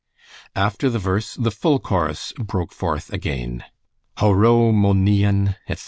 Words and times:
After 0.55 0.89
the 0.89 0.97
verse 0.97 1.35
the 1.35 1.51
full 1.51 1.77
chorus 1.77 2.33
broke 2.39 2.71
forth 2.73 3.13
again 3.13 3.63
Ho 4.17 4.31
ro, 4.31 4.71
mo 4.71 4.93
nighean, 4.95 5.57
etc. 5.69 5.79